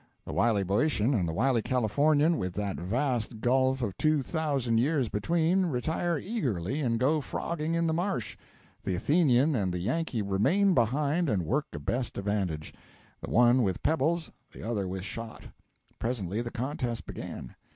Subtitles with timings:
[0.25, 5.09] The wily Boeotian and the wily Californian, with that vast gulf of two thousand years
[5.09, 8.35] between, retire eagerly and go frogging in the marsh;
[8.83, 12.73] the Athenian and the Yankee remain behind and work a best advantage,
[13.21, 15.43] the one with pebbles, the other with shot.
[15.99, 17.53] Presently the contest began.